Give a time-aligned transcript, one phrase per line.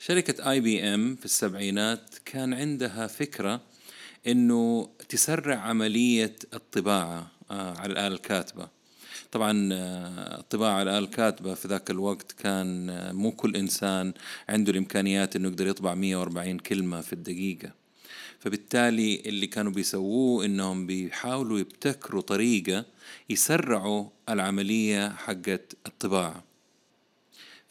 [0.00, 3.60] شركة اي بي ام في السبعينات كان عندها فكرة
[4.26, 8.68] إنه تسرع عملية الطباعة آه، على الآلة الكاتبة.
[9.32, 14.12] طبعا آه، الطباعة على الآلة الكاتبة في ذاك الوقت كان آه، مو كل إنسان
[14.48, 17.70] عنده الإمكانيات إنه يقدر يطبع 140 كلمة في الدقيقة.
[18.38, 22.84] فبالتالي اللي كانوا بيسووه إنهم بيحاولوا يبتكروا طريقة
[23.30, 26.47] يسرعوا العملية حقت الطباعة.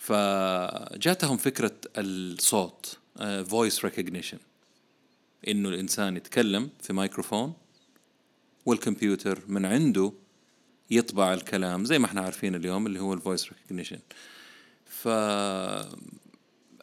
[0.08, 2.98] فجاتهم فكرة الصوت
[3.50, 4.38] voice recognition.
[5.48, 7.54] إنه الإنسان يتكلم في مايكروفون
[8.66, 10.14] والكمبيوتر من عنده
[10.92, 14.00] يطبع الكلام زي ما إحنا عارفين اليوم اللي هو ال voice recognition
[14.86, 15.08] ف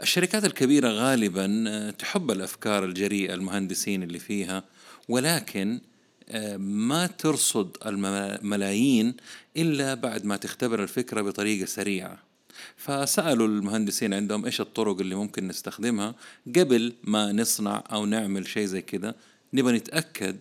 [0.02, 4.65] الشركات الكبيرة غالبا آه، تحب الأفكار الجريئة المهندسين اللي فيها
[5.09, 5.80] ولكن
[6.29, 9.15] آه، ما ترصد الملايين
[9.56, 12.34] إلا بعد ما تختبر الفكرة بطريقة سريعة.
[12.77, 16.14] فسألوا المهندسين عندهم إيش الطرق اللي ممكن نستخدمها
[16.56, 19.16] قبل ما نصنع أو نعمل شيء زي كده.
[19.54, 20.37] نبغى نتأكد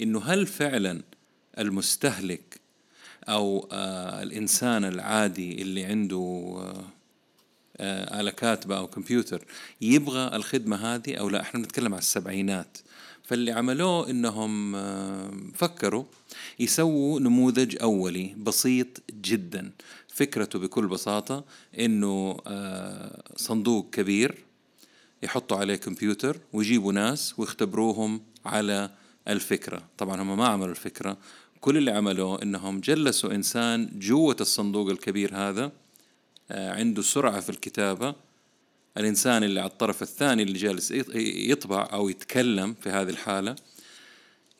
[0.00, 1.02] إنه هل فعلا
[1.58, 2.60] المستهلك
[3.28, 6.84] أو آه الإنسان العادي اللي عنده آه
[7.76, 9.44] آه آلة كاتبة أو كمبيوتر
[9.80, 12.78] يبغى الخدمة هذه أو لا؟ إحنا بنتكلم على السبعينات.
[13.24, 16.04] فاللي عملوه إنهم آه فكروا
[16.60, 19.70] يسووا نموذج أولي بسيط جدا.
[20.14, 21.44] فكرته بكل بساطة
[21.78, 24.44] إنه آه صندوق كبير
[25.22, 28.90] يحطوا عليه كمبيوتر ويجيبوا ناس ويختبروهم على
[29.28, 29.82] الفكرة.
[29.98, 31.16] طبعا هم ما عملوا الفكرة.
[31.60, 35.72] كل اللي عملوه إنهم جلسوا إنسان جوة الصندوق الكبير هذا
[36.50, 38.14] آه، عنده سرعة في الكتابة.
[38.96, 43.56] الإنسان اللي على الطرف الثاني اللي جالس يطبع أو يتكلم في هذه الحالة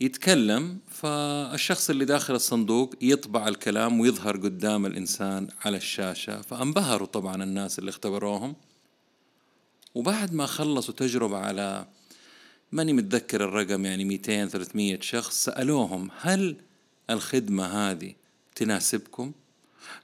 [0.03, 7.79] يتكلم فالشخص اللي داخل الصندوق يطبع الكلام ويظهر قدام الإنسان على الشاشة فانبهروا طبعا الناس
[7.79, 8.57] اللي اختبروهم.
[9.95, 11.87] وبعد ما خلصوا تجربة على
[12.73, 16.57] ماني متذكر الرقم يعني 200 300 شخص سألوهم هل
[17.11, 18.15] الخدمة هذه
[18.55, 19.33] تناسبكم؟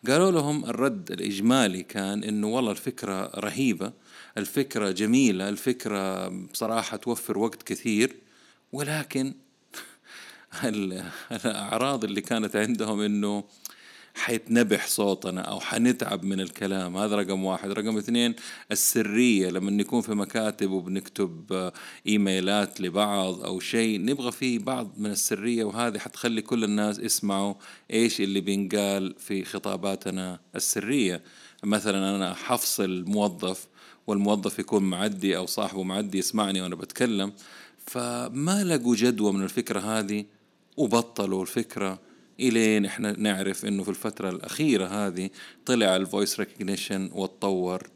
[0.08, 3.92] قالوا لهم الرد الإجمالي كان إنه والله الفكرة رهيبة
[4.38, 8.16] الفكرة جميلة الفكرة بصراحة توفر وقت كثير
[8.72, 9.34] ولكن
[10.64, 13.44] الأعراض اللي كانت عندهم إنه
[14.14, 16.96] حيتنبح صوتنا أو حنتعب من الكلام.
[16.96, 17.70] هذا رقم واحد.
[17.70, 18.34] رقم اثنين
[18.72, 19.50] السرية.
[19.50, 21.72] لما نكون في مكاتب وبنكتب
[22.06, 27.54] إيميلات لبعض أو شيء نبغى فيه بعض من السرية وهذه حتخلي كل الناس يسمعوا
[27.92, 31.22] إيش اللي بينقال في خطاباتنا السرية.
[31.64, 33.66] مثلا أنا حفصل موظف
[34.06, 37.32] والموظف يكون معدي أو صاحبه معدي يسمعني وأنا بتكلم
[37.86, 40.24] فما لقوا جدوى من الفكرة هذه؟
[40.78, 41.98] وبطلوا الفكرة
[42.40, 45.30] إلين إحنا نعرف إنه في الفترة الأخيرة هذه
[45.66, 47.90] طلع ال voice recognition وتطور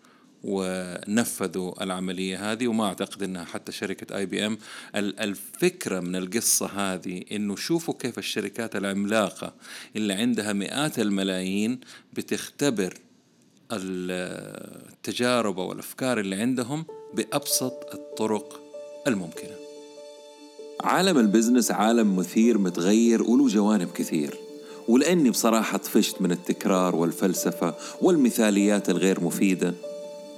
[0.44, 4.58] ونفذوا العملية هذه وما أعتقد أنها حتى شركة IBM
[4.96, 9.54] الفكرة من القصة هذه أنه شوفوا كيف الشركات العملاقة
[9.96, 11.80] اللي عندها مئات الملايين
[12.12, 12.94] بتختبر
[13.72, 16.84] التجارب والأفكار اللي عندهم
[17.14, 18.60] بأبسط الطرق
[19.06, 19.61] الممكنة.
[20.80, 24.38] عالم البزنس عالم مثير متغير وله جوانب كثير.
[24.88, 29.74] ولأني بصراحة طفشت من التكرار والفلسفة والمثاليات الغير مفيدة.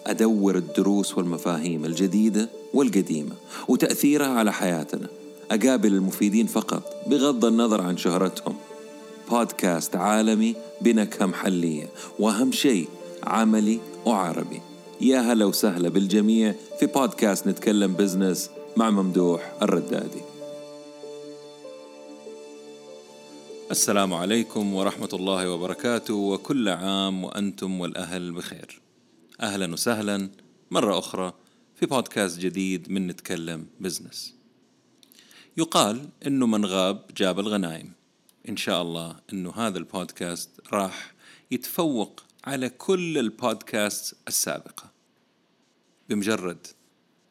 [0.06, 3.33] أدور الدروس والمفاهيم الجديدة والقديمة
[3.69, 5.06] وتأثيرها على حياتنا.
[5.50, 8.56] أقابل المفيدين فقط بغض النظر عن شهرتهم.
[9.31, 12.89] بودكاست عالمي بنكهة محلية وأهم شيء
[13.22, 14.61] عملي وعربي.
[15.01, 18.50] يا هلا وسهلا بالجميع في بودكاست نتكلم business.
[18.76, 20.22] مع ممدوح الردادي.
[23.70, 28.80] السلام عليكم ورحمة الله وبركاته وكل عام وأنتم والأهل بخير.
[29.40, 30.30] أهلا وسهلا
[30.70, 31.32] مرة أخرى
[31.74, 34.34] في بودكاست جديد من نتكلم business.
[35.56, 37.92] يقال إنه من غاب جاب الغنايم
[38.48, 41.14] إن شاء الله إنه هذا البودكاست راح
[41.50, 44.91] يتفوق على كل البودكاست السابقة.
[46.08, 46.66] بمجرد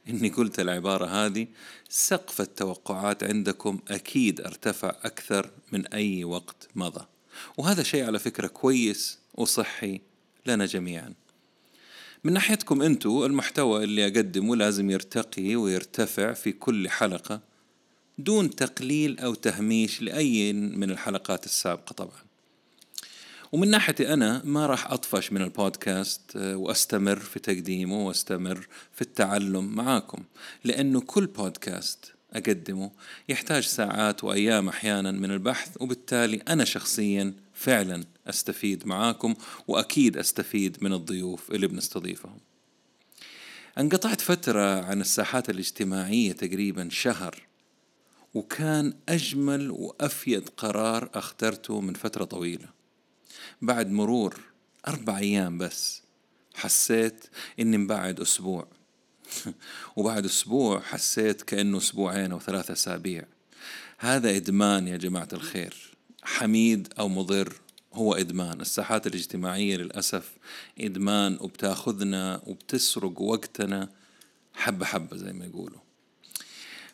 [0.09, 1.47] إني قلت العبارة هذه
[1.89, 7.05] سقف التوقعات عندكم أكيد ارتفع أكثر من أي وقت مضى.
[7.57, 10.01] وهذا شيء على فكرة كويس وصحي
[10.45, 11.13] لنا جميعا.
[12.23, 17.41] من ناحيتكم أنتوا المحتوى اللي أقدمه لازم يرتقي ويرتفع في كل حلقة
[18.17, 22.22] دون تقليل أو تهميش لأي من الحلقات السابقة طبعا.
[23.53, 29.75] ومن ناحيتي أنا ما راح أطفش من البودكاست آه، وأستمر في تقديمه وأستمر في التعلم
[29.75, 30.23] معاكم
[30.63, 32.91] لأنه كل بودكاست أقدمه
[33.29, 39.35] يحتاج ساعات وأيام أحيانا من البحث وبالتالي أنا شخصيا فعلا أستفيد معاكم
[39.67, 42.37] وأكيد أستفيد من الضيوف اللي بنستضيفهم.
[43.77, 47.41] انقطعت فترة عن الساحات الاجتماعية تقريبا شهر
[48.33, 52.82] وكان أجمل وأفيد قرار أخترته من فترة طويلة.
[53.61, 54.39] بعد مرور
[54.87, 56.01] أربع أيام بس
[56.53, 57.25] حسيت
[57.59, 58.67] إني مبعد أسبوع.
[59.95, 63.23] وبعد أسبوع حسيت كأنه أسبوعين أو ثلاثة أسابيع.
[63.97, 65.75] هذا إدمان يا جماعة الخير.
[66.23, 67.53] حميد أو مضر
[67.93, 68.61] هو إدمان.
[68.61, 70.31] الساحات الاجتماعية للأسف
[70.79, 73.89] إدمان وبتاخذنا وبتسرق وقتنا
[74.53, 75.79] حبة حبة زي ما يقولوا.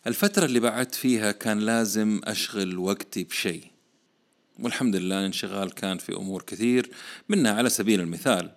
[0.08, 3.79] الفترة اللي بعدت فيها كان لازم أشغل وقتي بشيء.
[4.62, 6.90] والحمد لله الانشغال كان في أمور كثير
[7.30, 8.52] منها على سبيل المثال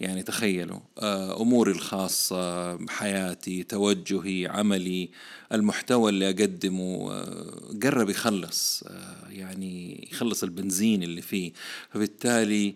[0.00, 5.10] يعني تخيلوا آه، أموري الخاصة حياتي توجهي عملي
[5.52, 11.52] المحتوى اللي أقدمه آه، قرب يخلص آه، يعني يخلص البنزين اللي فيه.
[11.90, 12.74] فبالتالي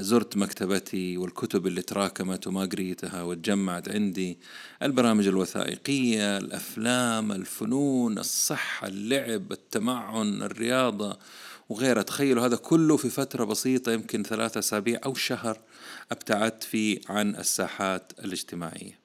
[0.00, 4.38] زرت مكتبتي والكتب اللي تراكمت وما قريتها وتجمعت عندي
[4.82, 11.18] البرامج الوثائقية الأفلام الفنون الصحة اللعب التمعن الرياضة
[11.68, 15.60] وغيرها تخيلوا هذا كله في فترة بسيطة يمكن ثلاثة أسابيع أو شهر
[16.12, 18.98] أبتعدت فيه عن الساحات الاجتماعية.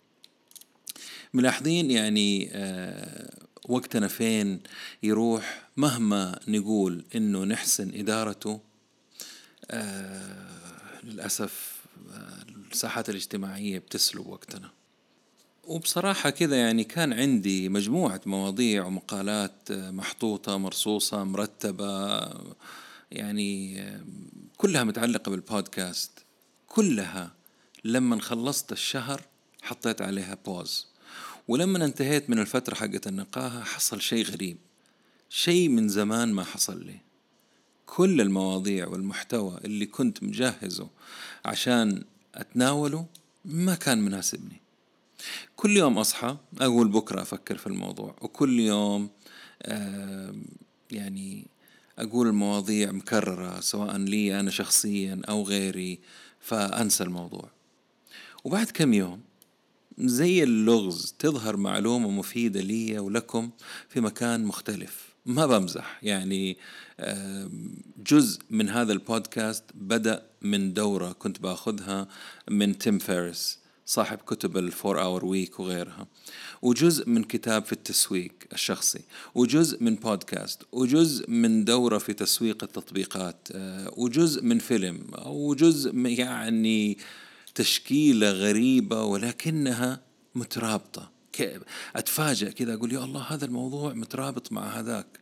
[1.33, 3.29] ملاحظين يعني آه
[3.69, 4.59] وقتنا فين
[5.03, 8.59] يروح مهما نقول إنه نحسن إدارته؟
[9.71, 11.79] آه للأسف
[12.13, 14.78] آه الساحات الاجتماعية بتسلب وقتنا.
[15.69, 22.19] وبصراحة كذا يعني كان عندي مجموعة مواضيع ومقالات آه، محطوطة مرصوصة مرتبة
[23.11, 24.01] يعني آه،
[24.57, 26.11] كلها متعلقة بالبودكاست.
[26.67, 27.31] كلها
[27.83, 29.21] لما خلصت الشهر
[29.61, 30.87] حطيت عليها بوز
[31.47, 34.57] ولما انتهيت من الفترة حقت النقاهة حصل شيء غريب.
[35.29, 36.99] شيء من زمان ما حصل لي.
[37.85, 40.87] كل المواضيع والمحتوى اللي كنت مجهزه
[41.45, 42.03] عشان
[42.35, 43.05] أتناوله
[43.45, 44.68] ما كان مناسبني.
[45.55, 49.09] كل يوم أصحى أقول بكرة أفكر في الموضوع وكل يوم
[50.91, 51.47] يعني
[51.99, 55.99] أقول المواضيع مكررة سواء لي أنا شخصيا أو غيري
[56.39, 57.49] فأنسى الموضوع.
[58.43, 59.21] وبعد كم يوم
[59.97, 63.49] زي اللغز تظهر معلومة مفيدة لي ولكم
[63.89, 65.09] في مكان مختلف.
[65.25, 66.57] ما بمزح يعني
[67.97, 72.07] جزء من هذا البودكاست بدأ من دورة كنت بأخذها
[72.49, 73.59] من تيم فيريس
[73.89, 76.07] صاحب كتب ال four hour week وغيرها.
[76.61, 79.01] وجزء من كتاب في التسويق الشخصي.
[79.35, 83.47] وجزء من بودكاست وجزء من دورة في تسويق التطبيقات.
[83.51, 85.01] آه، وجزء من فيلم.
[85.25, 86.97] وجزء يعني
[87.55, 90.01] تشكيلة غريبة ولكنها
[90.35, 91.11] مترابطة.
[91.95, 95.18] أتفاجأ كذا أقول يا الله هذا الموضوع مترابط مع هذاك.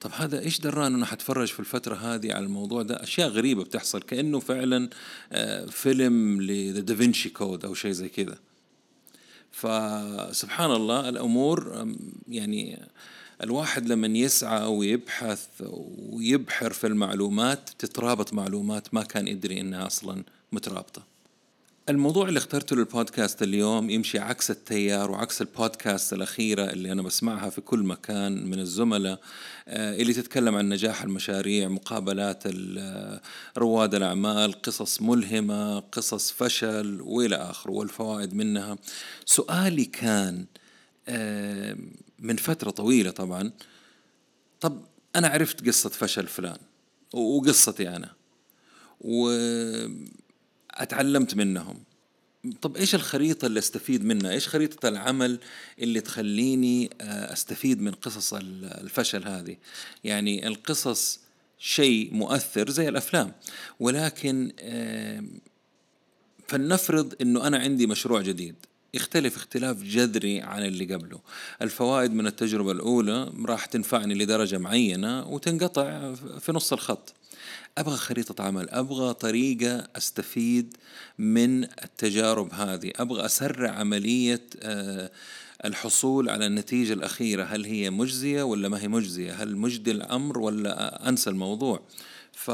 [0.00, 4.02] طب هذا إيش دران أنه حتفرج في الفترة هذه على الموضوع ده؟ أشياء غريبة بتحصل
[4.02, 4.88] كأنه فعلا
[5.32, 8.38] آه، فيلم لدافنشي كود أو شيء زي كذا.
[9.50, 11.86] فسبحان الله الأمور
[12.28, 12.78] يعني
[13.42, 15.46] الواحد لما يسعى ويبحث
[15.98, 20.22] ويبحر في المعلومات تترابط معلومات ما كان يدري إنها أصلا
[20.52, 21.17] مترابطة.
[21.88, 27.60] الموضوع اللي اخترته للبودكاست اليوم يمشي عكس التيار وعكس البودكاست الأخيرة اللي أنا بسمعها في
[27.60, 29.20] كل مكان من الزملاء
[29.68, 32.42] آه، اللي تتكلم عن نجاح المشاريع مقابلات
[32.78, 33.20] آه،
[33.58, 38.78] رواد الأعمال قصص ملهمة قصص فشل وإلى آخره والفوائد منها.
[39.24, 40.46] سؤالي كان
[41.08, 41.76] آه،
[42.18, 43.52] من فترة طويلة طبعا
[44.60, 44.80] طب
[45.16, 46.58] أنا عرفت قصة فشل فلان
[47.12, 48.12] وقصتي أنا
[49.00, 49.30] و
[50.78, 51.82] اتعلمت منهم
[52.62, 55.38] طب إيش الخريطة اللي أستفيد منها؟ إيش خريطة العمل
[55.78, 59.56] اللي تخليني آه، أستفيد من قصص الفشل هذه؟
[60.04, 61.20] يعني القصص
[61.58, 63.32] شيء مؤثر زي الأفلام
[63.80, 64.52] ولكن
[66.48, 68.54] فلنفرض إنه أنا عندي مشروع جديد
[68.94, 71.20] يختلف اختلاف جذري عن اللي قبله
[71.62, 77.14] الفوائد من التجربة الأولى راح تنفعني لدرجة معينة وتنقطع في نص الخط
[77.78, 80.76] أبغى خريطة عمل أبغى طريقة أستفيد
[81.18, 85.10] من التجارب هذه أبغى أسرع عملية آه،
[85.64, 87.44] الحصول على النتيجة الأخيرة.
[87.44, 91.80] هل هي مجزية ولا ما هي مجزية؟ هل مجدي الأمر ولا أنسى الموضوع؟
[92.32, 92.50] ف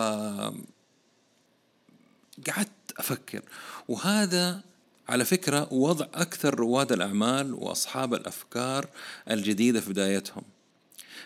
[2.47, 3.43] قعدت أفكر.
[3.89, 4.61] وهذا
[5.09, 8.89] على فكرة وضع أكثر رواد الأعمال وأصحاب الأفكار
[9.31, 10.43] الجديدة في بدايتهم.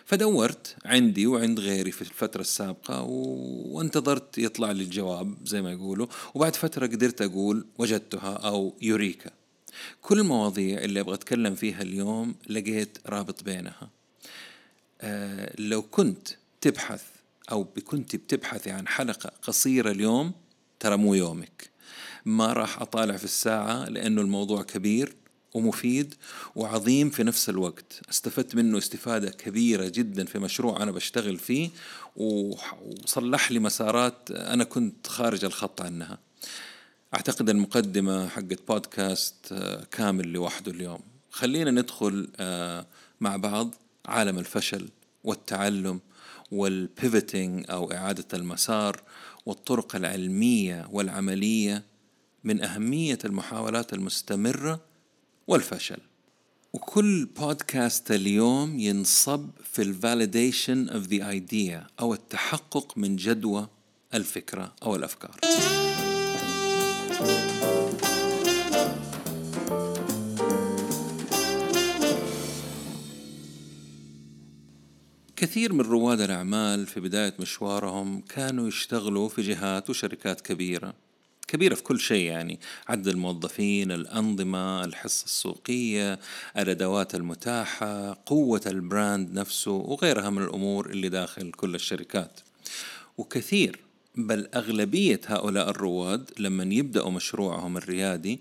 [0.09, 6.07] فدورت عندي وعند غيري في الفترة السابقة وانتظرت يطلع لي الجواب زي ما يقولوا.
[6.33, 9.31] وبعد فترة قدرت أقول وجدتها أو يوريكا.
[10.01, 13.89] كل المواضيع اللي أبغى أتكلم فيها اليوم لقيت رابط بينها.
[15.01, 16.27] آه لو كنت
[16.61, 17.03] تبحث
[17.51, 20.31] أو كنت بتبحثي عن حلقة قصيرة اليوم
[20.79, 21.69] ترى مو يومك.
[22.25, 25.15] ما راح أطالع في الساعة لأنه الموضوع كبير
[25.53, 26.15] ومفيد
[26.55, 28.01] وعظيم في نفس الوقت.
[28.09, 31.69] استفدت منه استفادة كبيرة جدا في مشروع أنا بشتغل فيه
[32.15, 36.17] وصلح لي مسارات أنا كنت خارج الخط عنها.
[37.13, 40.99] أعتقد المقدمة حقت بودكاست آه، كامل لوحده اليوم.
[41.31, 42.85] خلينا ندخل آه،
[43.21, 43.75] مع بعض
[44.05, 44.89] عالم الفشل
[45.23, 45.99] والتعلم
[46.51, 49.01] والبيفتنج أو إعادة المسار
[49.45, 51.83] والطرق العلمية والعملية
[52.43, 54.79] من أهمية المحاولات المستمرة
[55.49, 55.97] والفشل.
[56.73, 63.67] وكل بودكاست اليوم ينصب في الفاليديشن of the idea أو التحقق من جدوى
[64.13, 65.39] الفكرة أو الأفكار.
[75.35, 81.08] كثير من رواد الأعمال في بداية مشوارهم كانوا يشتغلوا في جهات وشركات كبيرة.
[81.49, 86.19] كبيرة في كل شيء يعني عدد الموظفين الأنظمة الحصة السوقية
[86.57, 92.39] الأدوات المتاحة قوة البراند نفسه وغيرها من الأمور اللي داخل كل الشركات.
[93.17, 93.79] وكثير
[94.15, 98.39] بل أغلبية هؤلاء الرواد لما يبدأوا مشروعهم الريادي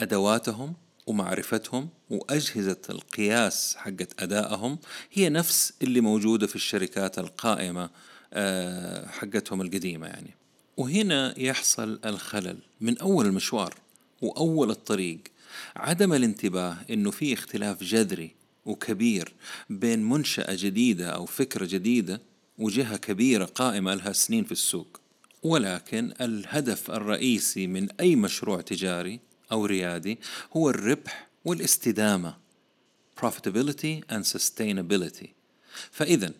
[0.00, 0.74] أدواتهم
[1.06, 4.78] ومعرفتهم وأجهزة القياس حقت أدائهم
[5.12, 7.90] هي نفس اللي موجودة في الشركات القائمة
[8.32, 10.34] آه، حقتهم القديمة يعني.
[10.78, 13.74] وهنا يحصل الخلل من أول المشوار
[14.22, 15.18] وأول الطريق.
[15.76, 18.30] عدم الانتباه إنه في اختلاف جذري
[18.66, 19.32] وكبير
[19.70, 22.20] بين منشأة جديدة أو فكرة جديدة
[22.58, 25.00] وجهة كبيرة قائمة لها سنين في السوق.
[25.42, 29.20] ولكن الهدف الرئيسي من أي مشروع تجاري
[29.52, 30.18] أو ريادي
[30.52, 32.36] هو الربح والاستدامة
[33.20, 35.28] profitability and sustainability.
[35.90, 36.32] فإذا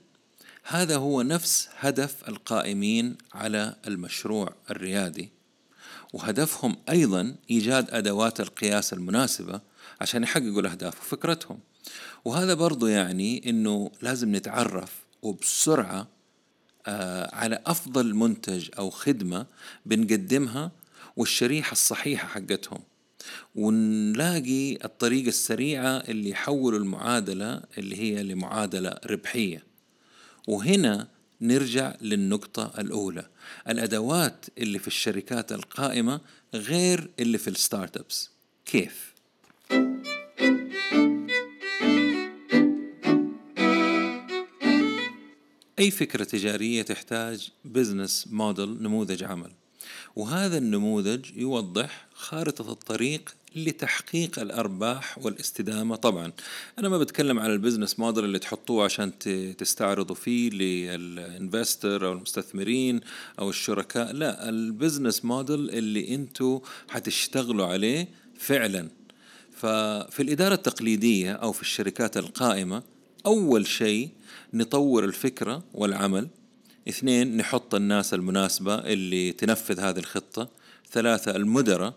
[0.70, 5.30] هذا هو نفس هدف القائمين على المشروع الريادي
[6.12, 9.60] وهدفهم أيضا إيجاد أدوات القياس المناسبة
[10.00, 11.58] عشان يحققوا الأهداف وفكرتهم.
[12.24, 16.08] وهذا برضو يعني أنه لازم نتعرف وبسرعة
[16.86, 19.46] آه على أفضل منتج أو خدمة
[19.86, 20.70] بنقدمها
[21.16, 22.80] والشريحة الصحيحة حقتهم.
[23.54, 29.67] ونلاقي الطريقة السريعة اللي يحولوا المعادلة اللي هي لمعادلة ربحية.
[30.48, 31.08] وهنا
[31.40, 33.28] نرجع للنقطة الأولى.
[33.68, 36.20] الأدوات اللي في الشركات القائمة
[36.54, 38.30] غير اللي في ال startups
[38.66, 39.14] كيف؟
[45.78, 49.50] أي فكرة تجارية تحتاج business model نموذج عمل.
[50.16, 56.32] وهذا النموذج يوضح خارطة الطريق لتحقيق الأرباح والاستدامة طبعا.
[56.78, 59.18] أنا ما بتكلم على ال business model اللي تحطوه عشان
[59.58, 63.00] تستعرضوا فيه لل investor أو المستثمرين
[63.38, 64.12] أو الشركاء.
[64.12, 68.88] لا ال business model اللي أنتوا حتشتغلوا عليه فعلا.
[69.52, 72.82] ففي الإدارة التقليدية أو في الشركات القائمة
[73.26, 74.08] أول شيء
[74.54, 76.28] نطور الفكرة والعمل.
[76.88, 80.48] اثنين نحط الناس المناسبة اللي تنفذ هذه الخطة.
[80.92, 81.94] ثلاثة المدراء.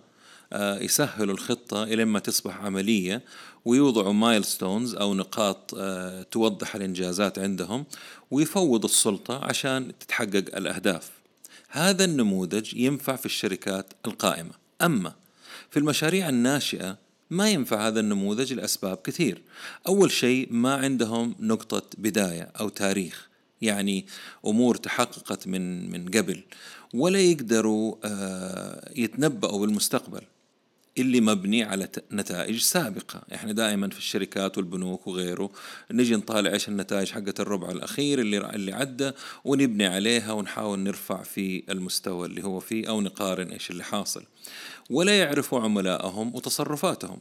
[0.53, 3.23] يسهلوا الخطة إلى ما تصبح عملية
[3.65, 7.85] ويوضعوا مايلستونز أو نقاط آه، توضح الإنجازات عندهم
[8.31, 11.09] ويفوض السلطة عشان تتحقق الأهداف.
[11.69, 14.51] هذا النموذج ينفع في الشركات القائمة.
[14.81, 15.13] أما
[15.69, 16.97] في المشاريع الناشئة
[17.29, 19.41] ما ينفع هذا النموذج لأسباب كثير.
[19.87, 23.29] أول شيء ما عندهم نقطة بداية أو تاريخ
[23.61, 24.05] يعني
[24.45, 26.43] أمور تحققت من من قبل
[26.93, 30.21] ولا يقدروا آه، يتنبأوا بالمستقبل.
[30.97, 33.21] اللي مبني على نتائج سابقة.
[33.33, 35.51] إحنا دائما في الشركات والبنوك وغيره
[35.91, 39.11] نجي نطالع إيش النتائج حقت الربع الأخير اللي اللي عدى
[39.45, 44.23] ونبني عليها ونحاول نرفع في المستوى اللي هو فيه أو نقارن إيش اللي حاصل.
[44.89, 47.19] ولا يعرفوا عملائهم وتصرفاتهم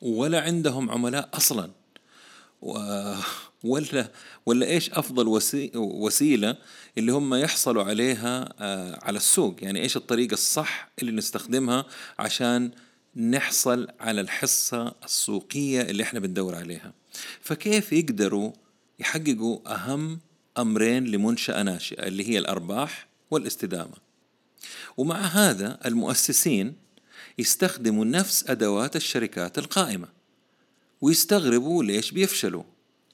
[0.00, 1.70] ولا عندهم عملاء أصلا.
[3.64, 4.10] ولا
[4.46, 5.40] ولا إيش أفضل
[5.74, 6.56] وسيلة
[6.98, 9.56] اللي هم يحصلوا عليها آه، على السوق.
[9.62, 11.86] يعني إيش الطريقة الصح اللي نستخدمها
[12.18, 12.70] عشان
[13.16, 16.92] نحصل على الحصة السوقية اللي إحنا بندور عليها.
[17.40, 18.52] فكيف يقدروا
[18.98, 20.20] يحققوا أهم
[20.58, 23.94] أمرين لمنشأة ناشئة اللي هي الأرباح والاستدامة؟
[24.96, 26.74] ومع هذا المؤسسين
[27.38, 30.08] يستخدموا نفس أدوات الشركات القائمة
[31.00, 32.64] ويستغربوا ليش بيفشلوا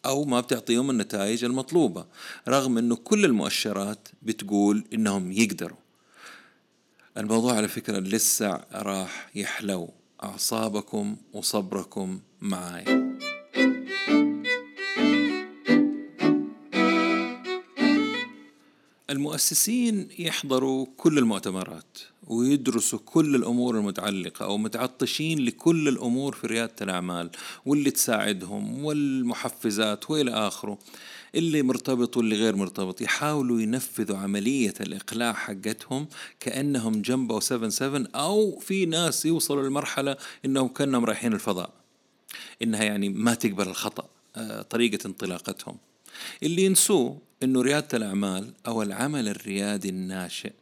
[0.07, 2.07] أو ما بتعطيهم النتائج المطلوبة
[2.49, 5.79] رغم أنه كل المؤشرات بتقول أنهم يقدروا.
[7.19, 9.91] الموضوع على فكرة لسه راح يحلو.
[10.23, 12.85] أعصابكم وصبركم معاي.
[19.11, 27.31] المؤسسين يحضروا كل المؤتمرات ويدرسوا كل الأمور المتعلقة أو متعطشين لكل الأمور في ريادة الأعمال
[27.67, 30.79] واللي تساعدهم والمحفزات وإلى آخره.
[31.35, 36.09] اللي مرتبط واللي غير مرتبط يحاولوا ينفذوا عملية الإقلاع حقتهم
[36.41, 41.71] كأنهم جنبه 77 أو في ناس يوصلوا لمرحلة إنهم كأنهم رايحين الفضاء.
[42.63, 45.77] إنها يعني ما تقبل الخطأ آه، طريقة انطلاقتهم.
[46.43, 50.53] اللي ينسوه إنه ريادة الأعمال أو العمل الريادي الناشئ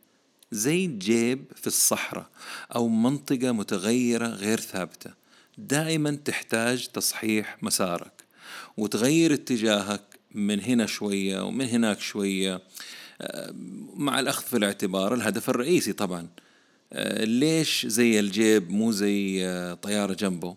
[0.52, 2.26] زي جيب في الصحراء
[2.75, 5.11] أو منطقة متغيرة غير ثابتة.
[5.58, 8.25] دائما تحتاج تصحيح مسارك
[8.76, 12.62] وتغير اتجاهك من هنا شوية ومن هناك شوية.
[13.21, 13.55] آه،
[13.97, 16.28] مع الأخذ في الاعتبار الهدف الرئيسي طبعا.
[16.93, 20.57] آه، ليش زي الجيب مو زي آه، طيارة جنبه؟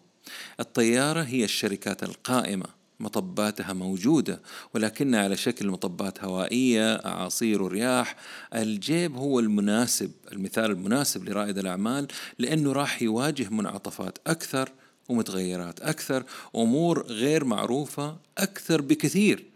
[0.59, 2.65] الطيارة هي الشركات القائمة
[2.99, 4.41] مطباتها موجودة
[4.73, 8.15] ولكنها على شكل مطبات هوائية أعاصير ورياح.
[8.55, 12.07] الجيب هو المناسب المثال المناسب لرائد الأعمال
[12.39, 14.71] لأنه راح يواجه منعطفات أكثر
[15.09, 16.23] ومتغيرات أكثر
[16.55, 19.48] أمور غير معروفة أكثر بكثير.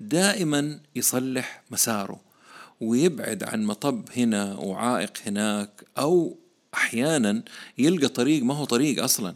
[0.00, 2.20] دائما يصلح مساره
[2.80, 6.36] ويبعد عن مطب هنا وعائق هناك أو
[6.74, 7.42] أحيانا
[7.78, 9.34] يلقى طريق ما هو طريق أصلا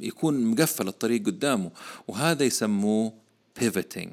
[0.00, 1.70] يكون مقفل الطريق قدامه
[2.08, 3.12] وهذا يسموه
[3.60, 4.08] pivoting.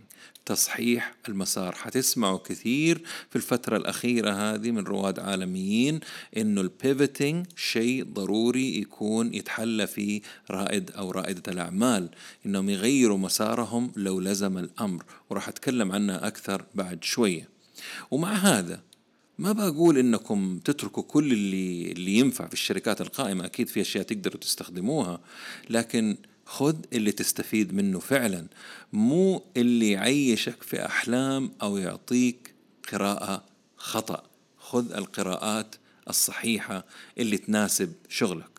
[0.48, 1.76] تصحيح المسار.
[1.76, 6.00] حتسمعوا كثير في الفترة الأخيرة هذه من رواد عالميين
[6.38, 12.10] إنه البيفتنج شيء ضروري يكون يتحلى فيه رائد أو رائدة الأعمال.
[12.46, 15.04] إنهم يغيروا مسارهم لو لزم الأمر.
[15.30, 17.50] وراح أتكلم عنها أكثر بعد شوية.
[18.12, 18.82] ومع هذا
[19.40, 23.46] ما بقول إنكم تتركوا كل اللي اللي ينفع في الشركات القائمة.
[23.46, 25.20] أكيد في أشياء تقدروا تستخدموها.
[25.70, 28.48] لكن خذ اللي تستفيد منه فعلا
[28.94, 32.54] مو اللي يعيشك في أحلام أو يعطيك
[32.92, 33.44] قراءة
[33.78, 34.24] خطأ.
[34.58, 35.76] خذ القراءات
[36.10, 36.86] الصحيحة
[37.18, 38.57] اللي تناسب شغلك.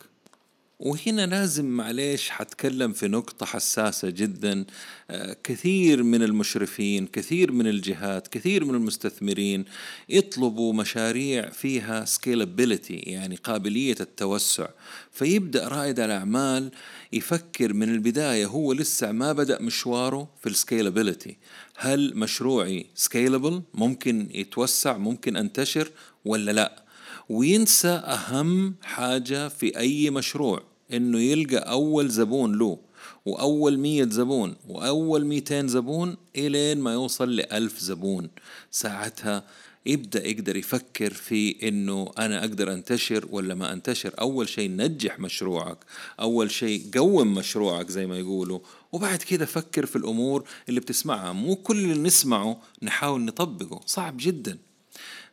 [0.79, 4.65] وهنا لازم معليش حتكلم في نقطة حساسة جدا.
[5.09, 9.65] آه، كثير من المشرفين كثير من الجهات كثير من المستثمرين
[10.09, 14.67] يطلبوا مشاريع فيها scalability يعني قابلية التوسع.
[15.11, 16.71] فيبدأ رائد الأعمال
[17.13, 21.37] يفكر من البداية هو لسه ما بدأ مشواره في ال scalability
[21.77, 25.91] هل مشروعي scalable ممكن يتوسع؟ ممكن أنتشر؟
[26.25, 26.83] ولا لأ؟
[27.29, 30.68] وينسى أهم حاجة في أي مشروع.
[30.93, 32.77] إنه يلقى أول زبون له
[33.25, 38.29] وأول مية زبون وأول ميتين زبون إلين ما يوصل لألف زبون.
[38.71, 39.43] ساعتها
[39.85, 44.13] يبدأ يقدر يفكر في إنه أنا أقدر أنتشر ولا ما أنتشر.
[44.19, 45.77] أول شيء نجح مشروعك
[46.19, 48.59] أول شيء قوم مشروعك زي ما يقولوا
[48.91, 51.31] وبعد كده فكر في الأمور اللي بتسمعها.
[51.33, 54.57] مو كل اللي نسمعه نحاول نطبقه صعب جدا.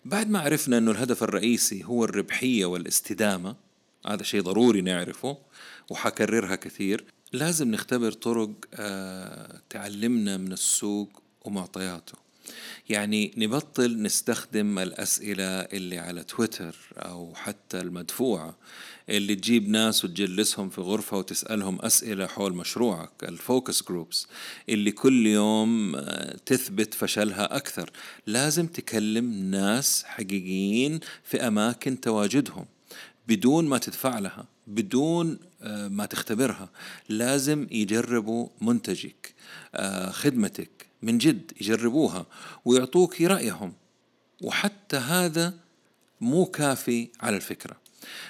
[0.05, 3.57] بعد ما عرفنا أنه الهدف الرئيسي هو الربحية والاستدامة
[4.07, 5.46] هذا شيء ضروري نعرفه.
[5.91, 7.05] وحكررها كثير.
[7.33, 12.27] لازم نختبر طرق آه تعلمنا من السوق ومعطياته.
[12.89, 18.57] يعني نبطل نستخدم الأسئلة اللي على تويتر أو حتى المدفوعة
[19.09, 24.27] اللي تجيب ناس وتجلسهم في غرفة وتسألهم أسئلة حول مشروعك ال focus groups
[24.69, 27.91] اللي كل يوم آه، تثبت فشلها أكثر.
[28.27, 32.67] لازم تكلم ناس حقيقيين في أماكن تواجدهم
[33.29, 34.56] بدون ما تدفع لها.
[34.67, 36.71] بدون آه، ما تختبرها.
[37.09, 39.35] لازم يجربوا منتجك
[39.75, 42.27] آه، خدمتك من جد يجربوها
[42.65, 43.73] ويعطوك رأيهم.
[44.43, 45.55] وحتى هذا
[46.21, 47.77] مو كافي على الفكرة.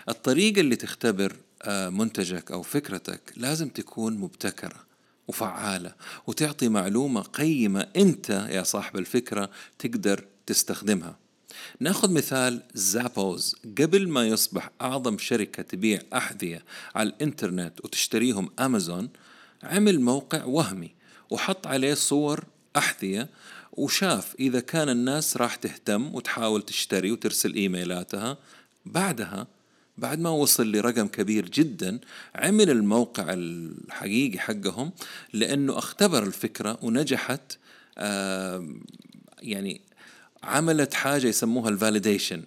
[0.09, 4.87] الطريقة اللي تختبر آه، منتجك أو فكرتك لازم تكون مبتكرة
[5.29, 5.93] وفعالة
[6.27, 11.19] وتعطي معلومة قيمة أنت يا صاحب الفكرة تقدر تستخدمها.
[11.81, 13.57] ناخذ مثال زابوز.
[13.79, 16.63] قبل ما يصبح أعظم شركة تبيع أحذية
[16.95, 19.09] على الإنترنت وتشتريهم أمازون
[19.63, 20.91] عمل موقع وهمي
[21.31, 22.45] وحط عليه صور
[22.77, 23.29] أحذية
[23.73, 28.39] وشاف إذا كان الناس راح تهتم وتحاول تشتري وترسل إيميلاتها.
[28.87, 29.47] بعدها
[29.99, 31.99] بعد ما وصل لرقم كبير جدا
[32.35, 34.93] عمل الموقع الحقيقي حقهم
[35.33, 37.59] لأنه اختبر الفكرة ونجحت
[39.43, 39.81] يعني
[40.43, 42.43] عملت حاجة يسموها الفاليديشن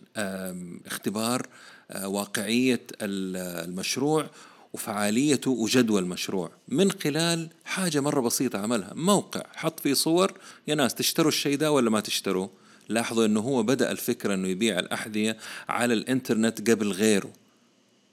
[0.85, 1.47] اختبار
[1.91, 4.29] آه، واقعية المشروع
[4.73, 6.51] وفعاليته وجدوى المشروع.
[6.67, 8.93] من خلال حاجة مرة بسيطة عملها.
[8.93, 10.33] موقع حط فيه صور
[10.67, 12.47] يا ناس تشتروا الشيء ده ولا ما تشتروا
[12.89, 15.37] لاحظوا إنه هو بدأ الفكرة إنه يبيع الأحذية
[15.69, 17.33] على الإنترنت قبل غيره.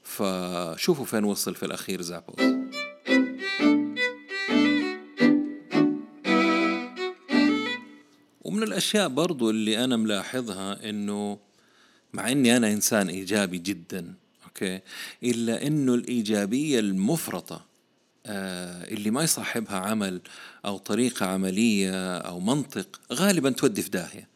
[0.04, 2.55] فشوفوا فين وصل في الأخير زابوز
[8.56, 11.38] ومن الأشياء برضو اللي أنا ملاحظها إنه
[12.12, 14.14] مع إني أنا إنسان إيجابي جدا
[14.44, 14.80] أوكي؟
[15.22, 17.64] إلا إنه الإيجابية المفرطة
[18.26, 20.20] آه اللي ما يصاحبها عمل
[20.64, 24.28] أو طريقة عملية أو منطق غالبا تودي في داهية.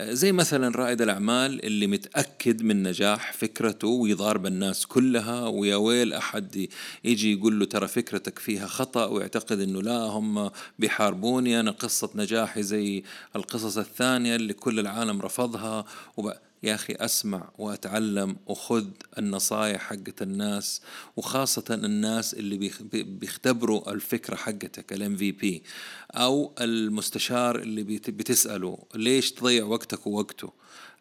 [0.00, 6.68] زي مثلا رائد الأعمال اللي متأكد من نجاح فكرته ويضارب الناس كلها ويا ويل أحد
[7.04, 12.62] يجي يقول له ترى فكرتك فيها خطأ ويعتقد أنه لا هم بيحاربوني أنا قصة نجاحي
[12.62, 13.02] زي
[13.36, 15.84] القصص الثانية اللي كل العالم رفضها
[16.16, 16.32] وب...
[16.62, 18.86] يا أخي أسمع وأتعلم وخذ
[19.18, 20.80] النصايح حقت الناس
[21.16, 25.62] وخاصة الناس اللي بيختبروا الفكرة حقتك الام في بي
[26.10, 30.52] أو المستشار اللي بتسأله ليش تضيع وقتك ووقته؟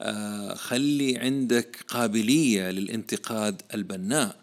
[0.02, 4.42] آه خلي عندك قابلية للانتقاد البناء.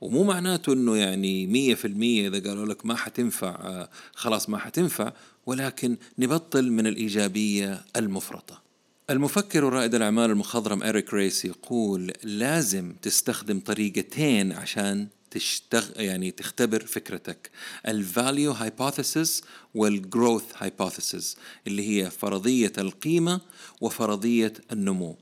[0.00, 4.58] ومو معناته إنه يعني مية في المية إذا قالوا لك ما حتنفع آه خلاص ما
[4.58, 5.12] حتنفع
[5.46, 8.67] ولكن نبطل من الإيجابية المفرطة.
[9.10, 17.50] المفكر ورائد الأعمال المخضرم إريك ريس يقول لازم تستخدم طريقتين عشان تشتغ يعني تختبر فكرتك.
[17.88, 19.42] ال value hypothesis
[19.74, 23.40] وال growth hypothesis اللي هي فرضية القيمة
[23.80, 25.16] وفرضية النمو.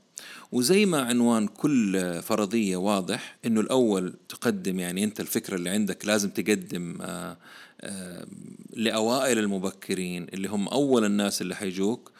[0.51, 6.29] وزي ما عنوان كل فرضية واضح إنه الأول تقدم يعني أنت الفكرة اللي عندك لازم
[6.29, 7.37] تقدم آآ
[7.81, 8.27] آآ
[8.73, 12.11] لأوائل المبكرين اللي هم أول الناس اللي حيجوك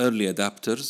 [0.00, 0.86] early adapters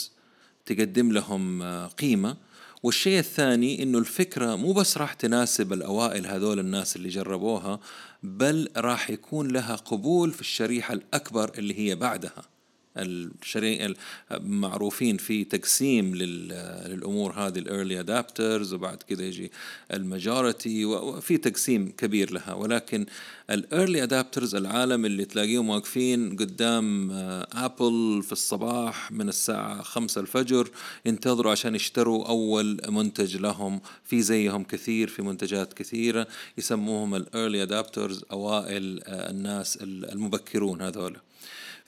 [0.67, 2.37] تقدم لهم آه، قيمة.
[2.83, 7.81] والشيء الثاني إنه الفكرة مو بس راح تناسب الأوائل هذول الناس اللي جربوها
[8.23, 12.52] بل راح يكون لها قبول في الشريحة الأكبر اللي هي بعدها.
[12.97, 13.95] الشريحة
[14.41, 19.53] معروفين في تقسيم للأمور هذه الايرلي ادابترز وبعد كذا يجي
[19.93, 22.55] ال majority وفي تقسيم كبير لها.
[22.55, 23.07] ولكن
[23.51, 27.11] ال early adopters العالم اللي تلاقيهم واقفين قدام
[27.53, 30.71] Apple في الصباح من الساعة خمسة الفجر
[31.07, 33.81] ينتظروا عشان يشتروا أول منتج لهم.
[34.05, 36.27] في زيهم كثير في منتجات كثيرة.
[36.59, 41.17] يسموهم ال early adopters أوائل الناس المبكرون هذول.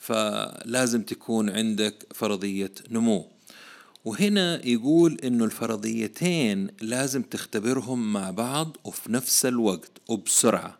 [0.04, 3.30] فلازم تكون عندك فرضية نمو.
[4.04, 10.78] وهنا يقول إنه الفرضيتين لازم تختبرهم مع بعض وفي نفس الوقت وبسرعة.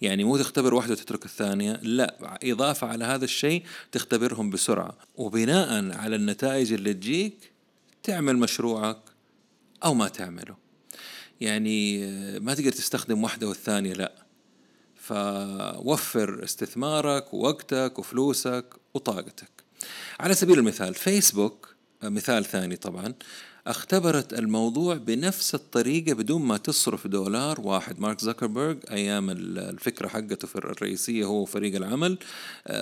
[0.00, 4.96] يعني مو تختبر واحدة وتترك الثانية لا إضافة على هذا الشيء تختبرهم بسرعة.
[5.16, 7.52] وبناء على النتائج اللي تجيك
[8.02, 9.00] تعمل مشروعك
[9.84, 10.56] أو ما تعمله.
[11.40, 12.06] يعني
[12.40, 14.29] ما تقدر تستخدم واحدة والثانية لا.
[15.10, 19.50] فوفر استثمارك ووقتك وفلوسك وطاقتك.
[20.20, 23.14] على سبيل المثال فيسبوك مثال ثاني طبعا
[23.66, 27.60] اختبرت الموضوع بنفس الطريقة بدون ما تصرف دولار.
[27.60, 32.18] واحد مارك زكربرج أيام الفكرة حقته في الرئيسية هو وفريق العمل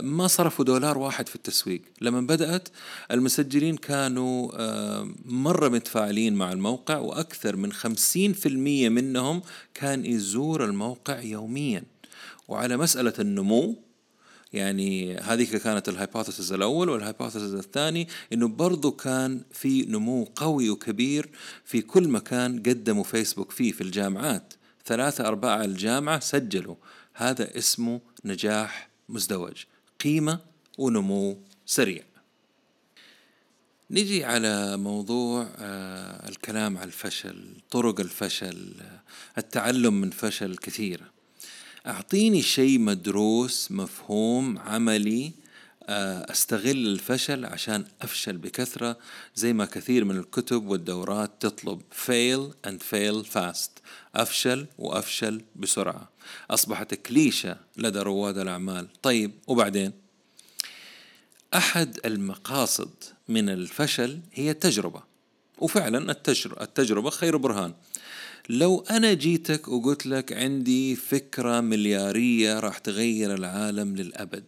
[0.01, 1.83] ما صرفوا دولار واحد في التسويق.
[2.01, 2.69] لما بدأت
[3.11, 4.53] المسجلين كانوا
[5.25, 9.43] مرة متفاعلين مع الموقع وأكثر من خمسين في المية منهم
[9.75, 11.85] كان يزور الموقع يومياً.
[12.49, 13.77] وعلى مسألة النمو
[14.53, 20.71] يعني هذه كانت ال hypothesis الأول وال hypothesis الثاني إنه برضو كان في نمو قوي
[20.71, 21.29] وكبير
[21.65, 24.55] في كل مكان قدموا فيسبوك فيه في الجامعات.
[24.87, 26.75] ثلاثة أرباع الجامعة سجلوا.
[27.15, 29.65] هذا اسمه نجاح مزدوج.
[30.05, 30.41] قيمة
[30.79, 32.03] ونمو سريع.
[33.91, 38.75] نجي على موضوع آه، الكلام على الفشل طرق الفشل
[39.39, 41.18] التعلم من فشل كثيره
[41.89, 45.33] أعطيني شيء مدروس مفهوم عملي
[45.91, 48.99] آه، أستغل الفشل عشان أفشل بكثرة
[49.35, 53.71] زي ما كثير من الكتب والدورات تطلب fail and fail fast
[54.15, 56.09] أفشل وأفشل بسرعة.
[56.51, 58.89] أصبحت كليشة لدى رواد الأعمال.
[59.03, 59.93] طيب وبعدين؟
[61.55, 62.91] أحد المقاصد
[63.29, 65.03] من الفشل هي التجربة.
[65.59, 66.17] وفعلا
[66.61, 67.75] التجربة خير برهان.
[68.51, 74.45] لو أنا جيتك وقلت لك عندي فكرة مليارية راح تغير العالم للأبد.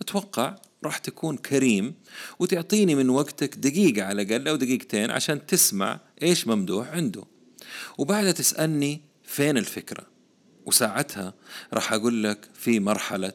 [0.00, 1.94] أتوقع راح تكون كريم
[2.38, 7.24] وتعطيني من وقتك دقيقة على الأقل أو دقيقتين عشان تسمع إيش ممدوح عنده.
[7.98, 10.06] وبعدها تسألني فين الفكرة
[10.66, 11.34] وساعتها
[11.72, 13.32] راح أقول لك في مرحلة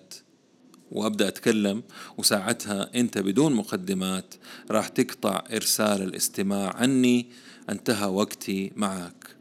[0.91, 1.83] وأبدأ أتكلم
[2.17, 4.33] وساعتها أنت بدون مقدمات
[4.71, 7.29] راح تقطع إرسال الاستماع عني.
[7.69, 9.34] انتهى وقتي معك.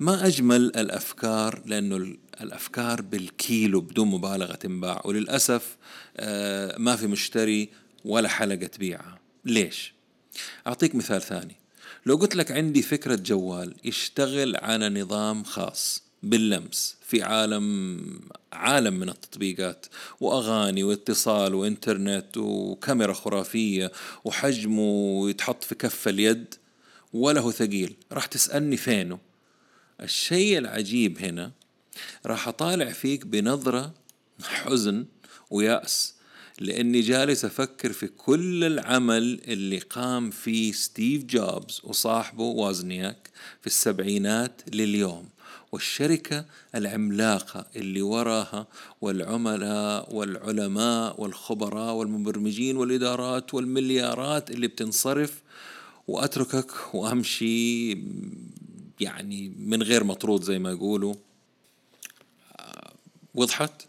[0.00, 5.76] ما أجمل الأفكار؟ لأنه الأفكار بالكيلو بدون مبالغة تنباع وللأسف
[6.16, 7.68] آه، ما في مشتري
[8.04, 9.94] ولا حلقة تبيعها ليش؟
[10.66, 11.56] أعطيك مثال ثاني.
[12.06, 18.00] لو قلت لك عندي فكرة جوال يشتغل على نظام خاص باللمس في عالم
[18.52, 19.86] عالم من التطبيقات
[20.20, 23.92] وأغاني واتصال وإنترنت وكاميرا خرافية
[24.24, 26.54] وحجمه يتحط في كف اليد
[27.12, 29.18] ولا هو ثقيل راح تسألني فينه؟
[30.00, 31.52] الشيء العجيب هنا
[32.26, 33.94] راح أطالع فيك بنظرة
[34.42, 35.06] حزن
[35.50, 36.14] ويأس
[36.60, 43.30] لأني جالس أفكر في كل العمل اللي قام فيه ستيف جوبز وصاحبه وازنياك
[43.60, 45.28] في السبعينات لليوم
[45.72, 48.66] والشركة العملاقة اللي وراها
[49.00, 55.42] والعملاء والعلماء والخبراء والمبرمجين والإدارات والمليارات اللي بتنصرف
[56.08, 57.94] وأتركك وأمشي
[59.00, 61.14] يعني من غير مطرود زي ما يقولوا.
[63.34, 63.86] وضحت؟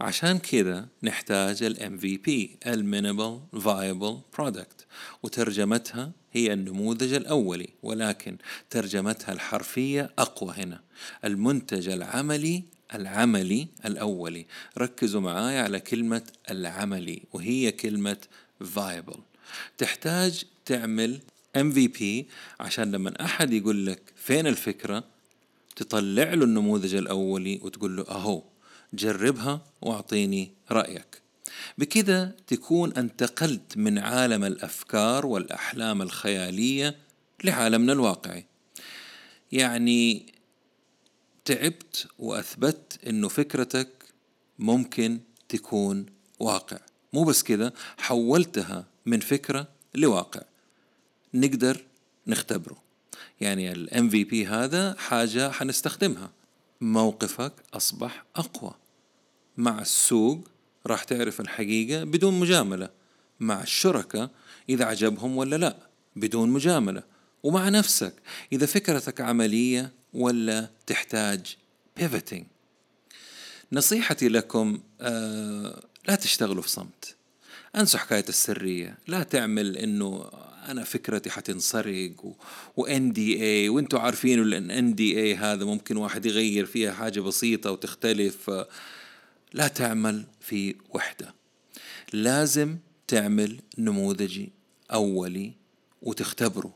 [0.00, 2.28] عشان كذا نحتاج ال MVP
[2.66, 4.84] ال Minimal Viable Product.
[5.22, 8.36] وترجمتها هي النموذج الأولي ولكن
[8.70, 10.80] ترجمتها الحرفية أقوى هنا.
[11.24, 14.46] المنتج العملي العملي الأولي.
[14.78, 18.18] ركزوا معايا على كلمة العملي وهي كلمة
[18.76, 19.20] viable.
[19.78, 21.20] تحتاج تعمل
[21.56, 22.02] MVP
[22.60, 25.04] عشان لما أحد يقول لك فين الفكرة
[25.76, 28.42] تطلع له النموذج الأولي وتقول له أهو
[28.94, 31.22] جربها وأعطيني رأيك.
[31.78, 36.96] بكذا تكون انتقلت من عالم الأفكار والأحلام الخيالية
[37.44, 38.46] لعالمنا الواقعي.
[39.52, 40.32] يعني
[41.44, 43.88] تعبت وأثبت إنه فكرتك
[44.58, 46.06] ممكن تكون
[46.38, 46.78] واقع.
[47.12, 50.42] مو بس كذا حولتها من فكرة لواقع.
[51.34, 51.84] نقدر
[52.26, 52.82] نختبره.
[53.40, 56.30] يعني ال MVP هذا حاجة حنستخدمها.
[56.80, 58.74] موقفك أصبح أقوى.
[59.56, 60.48] مع السوق
[60.86, 62.88] راح تعرف الحقيقة بدون مجاملة.
[63.40, 64.30] مع الشركاء
[64.68, 65.76] إذا عجبهم ولا لا
[66.16, 67.02] بدون مجاملة.
[67.42, 68.14] ومع نفسك
[68.52, 71.56] إذا فكرتك عملية ولا تحتاج
[72.00, 72.42] pivoting.
[73.72, 77.16] نصيحتي لكم آه لا تشتغلوا في صمت.
[77.76, 78.98] أنسوا حكاية السرية.
[79.08, 80.30] لا تعمل إنه
[80.70, 82.36] أنا فكرتي حتنسرق
[82.76, 87.20] وان دي اي وأنتوا عارفين ان ان دي اي هذا ممكن واحد يغير فيها حاجة
[87.20, 88.50] بسيطة وتختلف.
[89.52, 91.34] لا تعمل في وحدة.
[92.12, 94.52] لازم تعمل نموذجي
[94.92, 95.52] أولي
[96.02, 96.74] وتختبره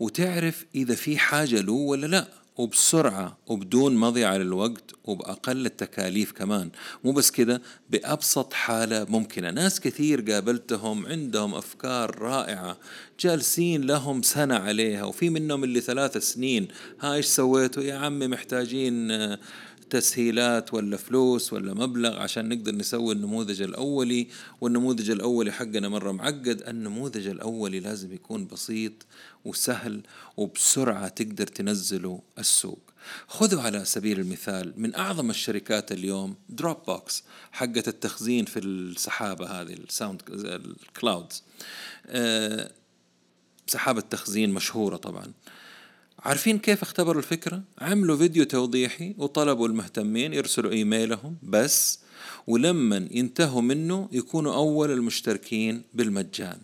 [0.00, 2.28] وتعرف إذا في حاجة له ولا لا.
[2.58, 6.70] وبسرعة وبدون مضيعة للوقت وبأقل التكاليف كمان.
[7.04, 9.50] مو بس كده بأبسط حالة ممكنة.
[9.50, 12.76] ناس كثير قابلتهم عندهم أفكار رائعة
[13.20, 16.68] جالسين لهم سنة عليها وفي منهم اللي ثلاث سنين.
[17.00, 19.08] ها إيش سويتوا؟ يا عمي محتاجين
[19.88, 24.28] تسهيلات ولا فلوس ولا مبلغ عشان نقدر نسوي النموذج الأولي
[24.60, 26.62] والنموذج الأولي حقنا مرة معقد.
[26.68, 28.92] النموذج الأولي لازم يكون بسيط
[29.44, 30.00] وسهل
[30.36, 32.80] وبسرعة تقدر تنزله السوق.
[33.28, 39.80] خذوا على سبيل المثال من أعظم الشركات اليوم Dropbox حقة التخزين في السحابة هذه ال
[39.80, 41.42] sound ال clouds
[42.06, 42.70] أه
[43.66, 45.32] سحابة تخزين مشهورة طبعا.
[46.18, 52.00] عارفين كيف اختبروا الفكرة؟ عملوا فيديو توضيحي وطلبوا المهتمين يرسلوا إيميلهم بس
[52.46, 56.58] ولما ينتهوا منه يكونوا أول المشتركين بالمجان.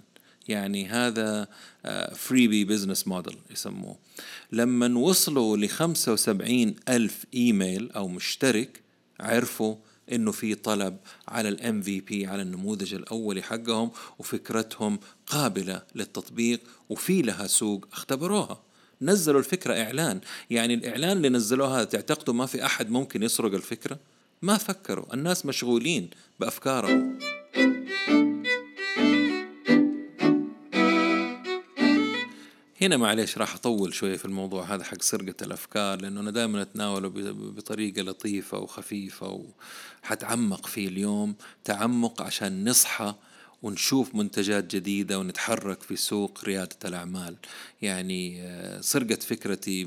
[0.48, 1.48] يعني هذا
[2.14, 3.96] freebie business model يسموه.
[4.52, 8.80] لما وصلوا لخمسة وسبعين ألف إيميل أو مشترك
[9.20, 9.76] عرفوا
[10.12, 10.96] إنه في طلب
[11.28, 18.73] على الام في بي على النموذج الاولي حقهم وفكرتهم قابلة للتطبيق وفي لها سوق اختبروها.
[19.04, 20.20] نزلوا الفكرة إعلان.
[20.50, 23.98] يعني الإعلان اللي نزلوها تعتقدوا ما في أحد ممكن يسرق الفكرة؟
[24.42, 25.14] ما فكروا.
[25.14, 27.18] الناس مشغولين بأفكارهم.
[32.82, 37.08] هنا معليش راح أطول شوية في الموضوع هذا حق سرقة الأفكار لأنه أنا دائما أتناوله
[37.34, 39.44] بطريقة لطيفة وخفيفة
[40.02, 41.34] وحتعمق فيه اليوم.
[41.64, 43.14] تعمق عشان نصحى
[43.64, 47.36] ونشوف منتجات جديدة ونتحرك في سوق ريادة الأعمال.
[47.82, 49.84] يعني آه، سرقة فكرتي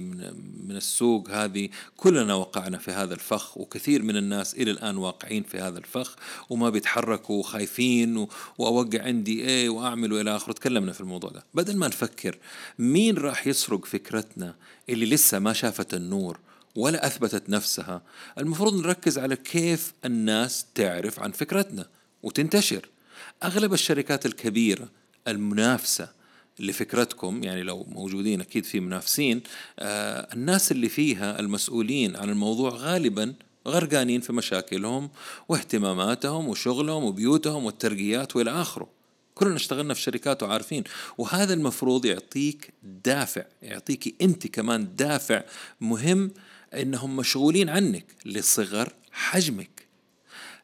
[0.68, 1.70] من السوق هذه.
[1.98, 6.16] كلنا وقعنا في هذا الفخ وكثير من الناس إلى الآن واقعين في هذا الفخ
[6.50, 10.54] وما بيتحركوا خايفين وأوقع عندي إيه وأعمل وإلى آخره.
[10.54, 11.46] تكلمنا في الموضوع ده.
[11.54, 12.38] بدل ما نفكر
[12.80, 14.56] مين راح يسرق فكرتنا
[14.90, 16.40] اللي لسه ما شافت النور
[16.76, 18.02] ولا أثبتت نفسها؟
[18.38, 21.86] المفروض نركز على كيف الناس تعرف عن فكرتنا
[22.24, 22.90] وتنتشر.
[23.44, 24.90] أغلب الشركات الكبيرة
[25.28, 26.10] المنافسة
[26.60, 29.42] لفكرتكم يعني لو موجودين أكيد في منافسين
[29.80, 33.34] آه الناس اللي فيها المسؤولين عن الموضوع غالبا
[33.68, 35.10] غرقانين في مشاكلهم
[35.50, 38.90] واهتماماتهم وشغلهم وبيوتهم والترقيات وإلى آخره.
[39.36, 40.84] كلنا اشتغلنا في شركات وعارفين
[41.18, 45.44] وهذا المفروض يعطيك دافع يعطيك أنت كمان دافع
[45.82, 46.32] مهم
[46.74, 49.77] إنهم مشغولين عنك لصغر حجمك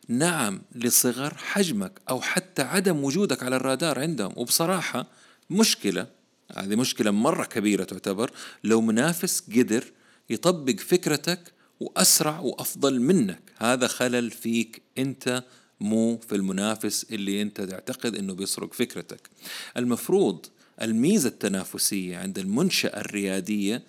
[0.08, 4.34] نعم لصغر حجمك أو حتى عدم وجودك على الرادار عندهم.
[4.36, 5.08] وبصراحة
[5.50, 6.08] مشكلة
[6.58, 8.32] هذه مشكلة مرة كبيرة تعتبر
[8.64, 9.92] لو منافس قدر
[10.30, 13.42] يطبق فكرتك وأسرع وأفضل منك.
[13.58, 15.44] هذا خلل فيك أنت
[15.80, 19.30] مو في المنافس اللي أنت تعتقد إنه بيسرق فكرتك.
[19.78, 20.46] المفروض
[20.82, 23.84] الميزة التنافسية عند المنشأة الريادية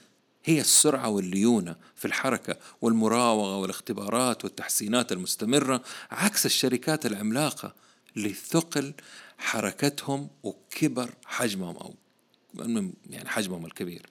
[0.44, 7.74] هي السرعة والليونة في الحركة والمراوغة والاختبارات والتحسينات المستمرة عكس الشركات العملاقة
[8.16, 8.92] لثقل
[9.38, 11.94] حركتهم وكبر حجمهم أو
[13.10, 14.02] يعني حجمهم الكبير.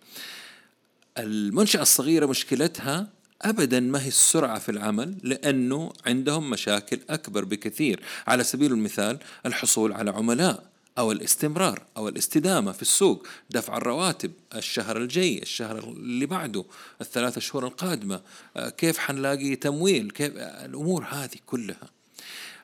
[1.17, 3.07] المنشأة الصغيرة مشكلتها
[3.41, 8.03] ابدا ما هي السرعة في العمل لأنه عندهم مشاكل أكبر بكثير.
[8.27, 10.72] على سبيل المثال الحصول على عملاء.
[10.97, 16.65] أو الاستمرار أو الاستدامة في السوق دفع الرواتب الشهر الجاي الشهر اللي بعده
[17.01, 18.21] الثلاث شهور القادمة
[18.57, 21.89] آه، كيف حنلاقي تمويل؟ كيف؟ الأمور هذه كلها.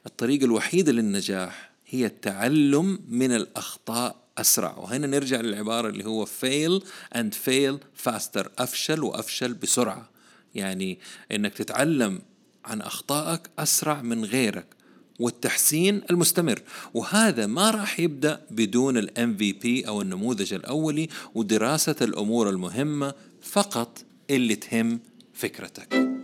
[0.06, 4.78] الطريقة الوحيدة للنجاح هي التعلم من الأخطاء أسرع.
[4.78, 6.84] وهنا نرجع للعبارة اللي هو fail
[7.16, 10.10] and fail faster أفشل وأفشل بسرعة.
[10.56, 11.00] يعني
[11.32, 12.22] إنك تتعلم
[12.66, 14.79] عن أخطائك أسرع من غيرك.
[15.20, 16.62] والتحسين المستمر.
[16.94, 24.56] وهذا ما راح يبدأ بدون في بي أو النموذج الأولي ودراسة الأمور المهمة فقط اللي
[24.56, 25.00] تهم
[25.34, 26.20] فكرتك.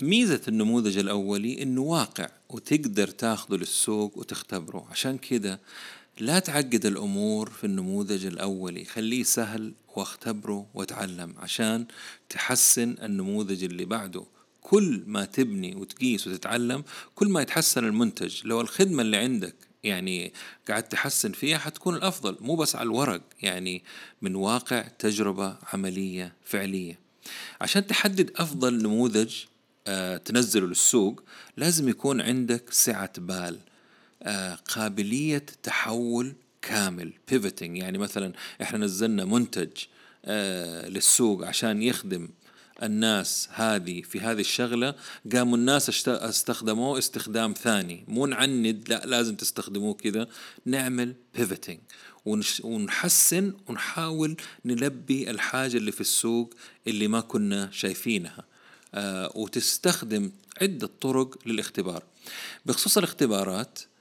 [0.00, 4.86] ميزة النموذج الأولي إنه واقع وتقدر تاخذه للسوق وتختبره.
[4.90, 5.60] عشان كده
[6.20, 11.86] لا تعقد الأمور في النموذج الأولي خليه سهل واختبره وتعلم عشان
[12.28, 14.24] تحسن النموذج اللي بعده.
[14.60, 18.40] كل ما تبني وتقيس وتتعلم كل ما يتحسن المنتج.
[18.44, 20.32] لو الخدمة اللي عندك يعني
[20.68, 22.36] قاعد تحسن فيها حتكون الأفضل.
[22.40, 23.82] مو بس على الورق يعني
[24.22, 26.98] من واقع تجربة عملية فعلية.
[27.60, 29.34] عشان تحدد أفضل نموذج
[29.86, 31.22] آه تنزله للسوق
[31.56, 33.58] لازم يكون عندك سعة بال.
[34.68, 37.62] قابلية تحول كامل pivoting.
[37.62, 38.32] يعني مثلا
[38.62, 39.70] إحنا نزلنا منتج
[40.24, 42.28] آه، للسوق عشان يخدم
[42.82, 44.94] الناس هذه في هذه الشغلة
[45.32, 48.04] قاموا الناس استخدموه استخدام ثاني.
[48.08, 50.28] مو نعند لا لازم تستخدموه كذا.
[50.66, 51.78] نعمل pivoting.
[52.64, 56.54] ونحسن ونحاول نلبي الحاجة اللي في السوق
[56.86, 58.44] اللي ما كنا شايفينها.
[58.94, 60.30] آه وتستخدم
[60.62, 62.02] عدة طرق للاختبار.
[62.66, 63.91] بخصوص الاختبارات آه،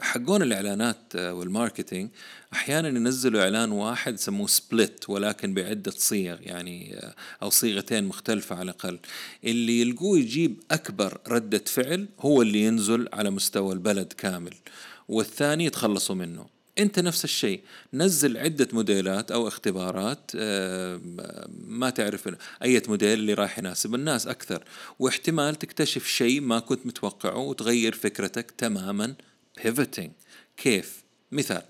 [0.00, 2.10] حقون الإعلانات آه، وال marketing
[2.52, 8.62] أحيانا ينزلوا إعلان واحد يسموه split ولكن بعدة صيغ يعني آه، أو صيغتين مختلفة على
[8.62, 8.98] الأقل.
[9.44, 14.54] اللي يلقوه يجيب أكبر ردة فعل هو اللي ينزل على مستوى البلد كامل
[15.08, 16.53] والثاني يتخلصوا منه.
[16.78, 17.60] أنت نفس الشيء.
[17.94, 21.00] نزل عدة موديلات أو اختبارات آه،
[21.66, 22.28] ما تعرف
[22.62, 24.64] أي موديل اللي راح يناسب الناس أكثر.
[24.98, 29.14] واحتمال تكتشف شيء ما كنت متوقعه وتغير فكرتك تماما.
[29.60, 30.10] Pivoting.
[30.56, 31.62] كيف؟ مثال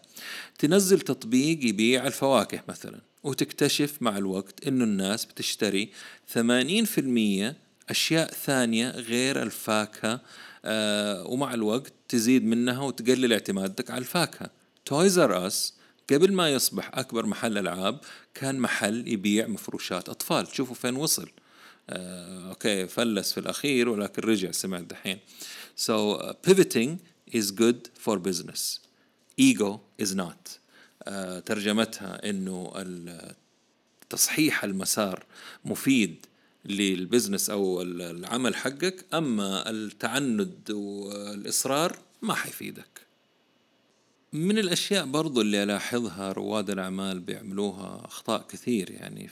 [0.59, 5.91] تنزل تطبيق يبيع الفواكه مثلا وتكتشف مع الوقت إنه الناس بتشتري
[6.35, 7.55] 80%
[7.91, 10.21] أشياء ثانية غير الفاكهة
[10.65, 14.51] آه ومع الوقت تزيد منها وتقلل اعتمادك على الفاكهة.
[14.85, 15.75] Toys R Us
[16.11, 18.01] قبل ما يصبح أكبر محل ألعاب
[18.35, 20.49] كان محل يبيع مفروشات أطفال.
[20.53, 21.31] شوفوا فين وصل.
[21.91, 25.19] آه، okay فلس في الأخير ولكن رجع سمعت دحين.
[26.47, 26.99] Pivoting
[27.35, 28.81] is good for business.
[29.37, 30.59] Ego is not.
[31.07, 31.11] uh,
[31.47, 32.73] ترجمتها إنه
[34.11, 35.25] تصحيح المسار
[35.65, 36.27] مفيد
[36.65, 43.04] لل business أو العمل حقك أما التعند والإصرار ما حيفيدك.
[44.35, 49.31] من الأشياء برضو اللي ألاحظها رواد الأعمال بيعملوها أخطاء كثير يعني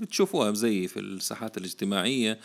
[0.00, 2.38] بتشوفوها زي في الساحات الاجتماعية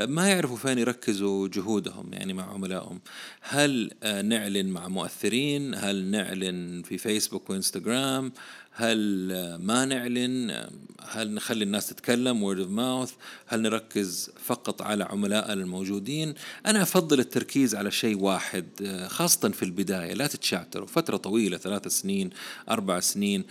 [0.00, 3.00] ما يعرفوا فين يركزوا جهودهم يعني مع عملائهم.
[3.40, 3.90] هل
[4.24, 8.32] نعلن مع مؤثرين؟ هل نعلن في فيسبوك وإنستغرام؟
[8.76, 9.28] هل
[9.60, 10.66] ما نعلن
[11.08, 13.14] هل نخلي الناس تتكلم word of mouth
[13.46, 16.34] هل نركز فقط على عملاء الموجودين؟
[16.66, 18.66] أنا أفضل التركيز على شيء واحد
[19.08, 20.86] خاصة في البداية لا تتشعتروا.
[20.86, 22.30] فترة طويلة ثلاث سنين
[22.70, 23.44] أربع سنين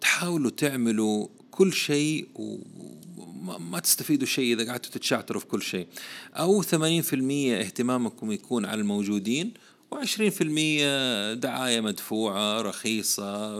[0.00, 5.86] تحاولوا تعملوا كل شيء وما تستفيدوا شيء إذا قعدتوا تتشعتروا في كل شيء.
[6.34, 9.54] أو 80% اهتمامكم يكون على الموجودين
[9.92, 13.56] وعشرين في المية دعاية مدفوعة رخيصة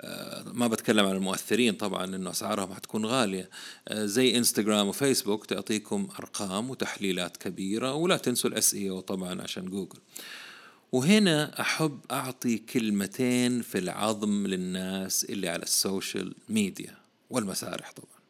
[0.00, 3.50] آه، ما بتكلم عن المؤثرين طبعا لأنه أسعارهم حتكون غالية.
[3.88, 9.98] آه، زي إنستغرام وفيسبوك تعطيكم أرقام وتحليلات كبيرة ولا تنسوا ال SEO طبعا عشان جوجل.
[10.92, 16.96] وهنا أحب أعطي كلمتين في العظم للناس اللي على ال social media
[17.30, 18.20] والمسارح طبعا.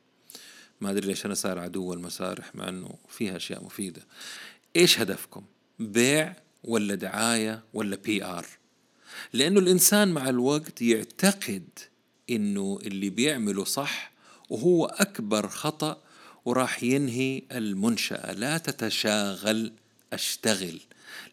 [0.81, 4.03] ما أدري ليش أنا صار عدو المسارح مع أنه فيها أشياء مفيدة.
[4.77, 5.45] إيش هدفكم؟
[5.79, 8.47] بيع ولا دعاية ولا PR
[9.33, 11.69] لأنه الإنسان مع الوقت يعتقد
[12.31, 14.13] أنه اللي بيعمله صح
[14.51, 16.03] وهو أكبر خطأ
[16.45, 18.33] وراح ينهي المنشأة.
[18.33, 19.73] لا تتشاغل
[20.13, 20.81] أشتغل.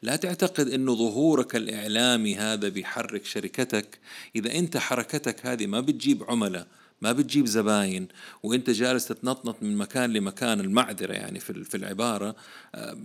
[0.02, 4.00] لا تعتقد أنه ظهورك الإعلامي هذا بيحرك شركتك.
[4.36, 6.68] إذا أنت حركتك هذه ما بتجيب عملاء.
[7.02, 8.08] ما بتجيب زباين
[8.44, 12.36] وانت جالس تتنطنط من مكان لمكان المعذرة يعني في في العبارة
[12.76, 12.98] آه،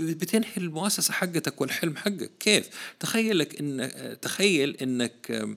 [0.00, 2.30] بتنهي المؤسسة حقتك والحلم حقك.
[2.40, 2.68] كيف؟
[3.00, 3.90] تخيل لك ان
[4.22, 5.48] تخيل إنك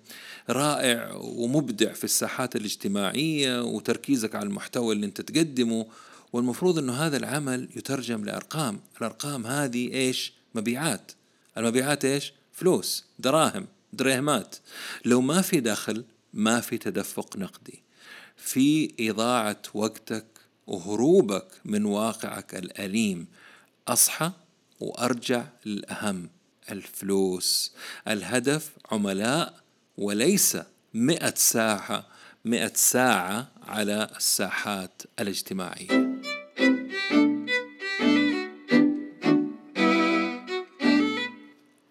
[0.49, 5.86] رائع ومبدع في الساحات الاجتماعية وتركيزك على المحتوى اللي انت تقدمه
[6.34, 8.79] والمفروض إنه هذا العمل يترجم لأرقام.
[8.97, 11.11] الأرقام هذه إيش؟ مبيعات.
[11.57, 14.55] المبيعات إيش؟ فلوس دراهم درهمات.
[15.05, 16.03] لو ما في دخل
[16.34, 17.84] ما في تدفق نقدي.
[18.38, 20.25] في إضاعة وقتك
[20.67, 23.27] وهروبك من واقعك الأليم
[23.88, 24.32] أصحى
[24.79, 26.29] وأرجع للأهم
[26.71, 27.73] الفلوس
[28.07, 29.63] الهدف عملاء
[29.97, 30.57] وليس
[30.93, 32.07] مئة ساعة
[32.45, 36.21] مئة ساعة على الساحات الاجتماعية.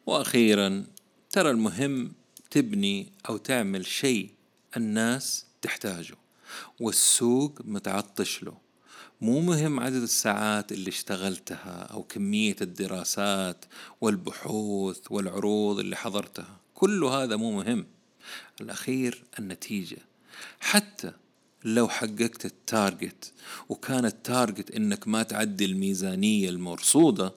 [0.06, 0.84] وأخيرا
[1.30, 2.12] ترى المهم
[2.50, 4.30] تبني أو تعمل شيء
[4.76, 6.16] الناس تحتاجه
[6.80, 8.56] والسوق متعطش له.
[9.20, 13.64] مو مهم عدد الساعات اللي اشتغلتها أو كمية الدراسات
[14.00, 16.60] والبحوث والعروض اللي حضرتها.
[16.74, 17.86] كل هذا مو مهم.
[18.60, 19.98] الأخير النتيجة.
[20.60, 21.12] حتى
[21.64, 23.32] لو حققت ال target
[23.68, 27.34] وكان ال target إنك ما تعدي الميزانية المرصودة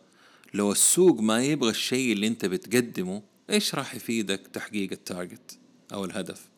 [0.53, 5.57] لو السوق ما يبغى الشيء اللي أنت بتقدمه إيش راح يفيدك تحقيق ال target
[5.93, 6.49] أو الهدف؟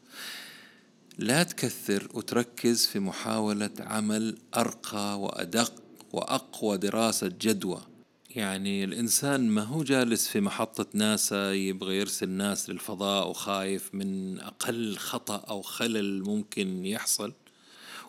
[1.17, 5.73] لا تكثر وتركز في محاولة عمل أرقى وأدق
[6.13, 7.81] وأقوى دراسة جدوى.
[8.29, 14.97] يعني الإنسان ما هو جالس في محطة ناسا يبغى يرسل ناس للفضاء وخايف من أقل
[14.97, 17.33] خطأ أو خلل ممكن يحصل.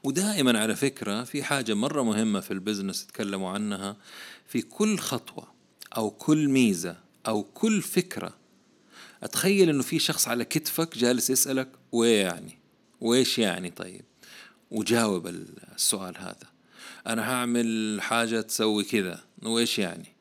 [0.05, 3.97] ودائما على فكرة في حاجة مرة مهمة في البزنس تكلموا عنها
[4.47, 5.45] في كل خطوة
[5.97, 6.97] أو كل ميزة
[7.27, 8.46] أو كل فكرة
[9.23, 12.59] أتخيل إنه في شخص على كتفك جالس يسألك وإيه يعني
[13.01, 14.05] وإيش يعني طيب؟
[14.71, 16.57] وجاوب السؤال هذا.
[17.07, 20.17] أنا هعمل حاجة تسوي كذا وإيش يعني؟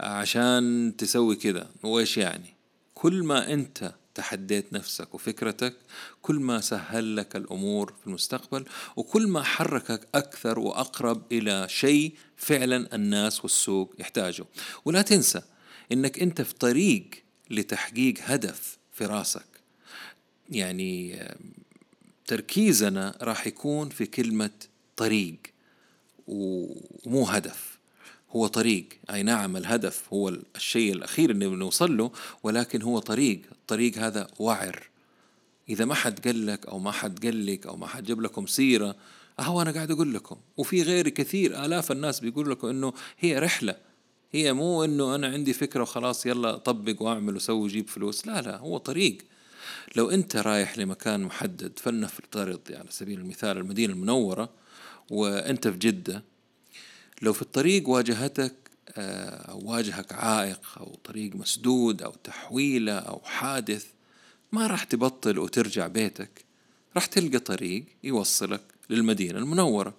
[0.00, 2.54] عشان تسوي كذا وإيش يعني؟
[2.94, 5.76] كل ما أنت تحديت نفسك وفكرتك
[6.22, 8.64] كل ما سهل لك الأمور في المستقبل
[8.96, 14.44] وكل ما حركك أكثر وأقرب إلى شيء فعلا الناس والسوق يحتاجه.
[14.84, 15.42] ولا تنسى
[15.92, 17.21] إنك أنت في طريق
[17.52, 19.46] لتحقيق هدف في راسك.
[20.50, 21.18] يعني
[22.26, 24.50] تركيزنا راح يكون في كلمة
[24.96, 25.36] طريق
[26.28, 27.78] ومو هدف.
[28.30, 28.86] هو طريق.
[29.10, 33.42] أي نعم الهدف هو الشيء الأخير اللي بنوصل له ولكن هو طريق.
[33.52, 34.88] الطريق هذا وعر.
[35.68, 38.46] إذا ما حد قال لك أو ما حد قال لك أو ما حد جاب لكم
[38.46, 38.96] سيرة
[39.40, 40.36] أهو أنا قاعد أقول لكم.
[40.56, 43.76] وفي غيري كثير آلاف الناس بيقول لكم إنه هي رحلة.
[44.34, 48.26] هي مو إنه أنا عندي فكرة وخلاص يلا طبق وأعمل وسوي وجيب فلوس.
[48.26, 49.18] لا لا هو طريق.
[49.96, 54.50] لو أنت رايح لمكان محدد فلنفترض يعني على سبيل المثال المدينة المنورة
[55.10, 56.24] وأنت في جدة
[57.22, 58.54] لو في الطريق واجهتك
[58.88, 63.86] آه، أو واجهك عائق أو طريق مسدود أو تحويلة أو حادث
[64.52, 66.44] ما راح تبطل وترجع بيتك.
[66.94, 69.94] راح تلقى طريق يوصلك للمدينة المنورة.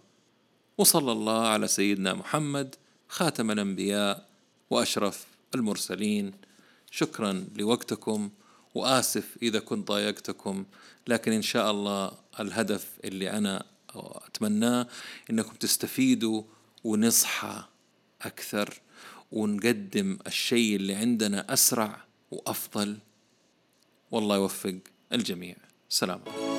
[0.78, 2.76] وصلى الله على سيدنا محمد
[3.14, 4.28] خاتم الأنبياء
[4.70, 6.34] وأشرف المرسلين.
[6.92, 8.30] شكرا لوقتكم
[8.76, 10.66] وآسف إذا كنت ضايقتكم
[11.08, 14.88] لكن إن شاء الله الهدف اللي أنا أتمناه
[15.30, 16.44] إنكم تستفيدوا
[16.84, 17.64] ونصحى
[18.22, 18.82] أكثر
[19.32, 22.98] ونقدم الشيء اللي عندنا أسرع وأفضل.
[24.12, 24.80] والله يوفق
[25.14, 25.56] الجميع.
[25.90, 26.53] سلام عليكم.